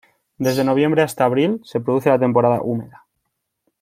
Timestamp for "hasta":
1.03-1.25